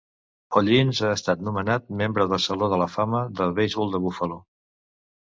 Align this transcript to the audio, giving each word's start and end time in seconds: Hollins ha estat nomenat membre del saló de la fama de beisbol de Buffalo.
Hollins 0.59 1.01
ha 1.09 1.09
estat 1.17 1.43
nomenat 1.49 1.91
membre 1.99 2.25
del 2.31 2.41
saló 2.45 2.69
de 2.71 2.79
la 2.83 2.87
fama 2.93 3.21
de 3.41 3.49
beisbol 3.59 3.93
de 3.97 4.01
Buffalo. 4.07 4.39